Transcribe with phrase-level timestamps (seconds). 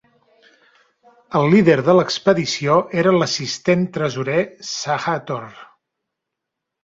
[1.39, 4.39] El líder de l'expedició era l'"assistent tresorer"
[4.69, 5.45] Sahathor.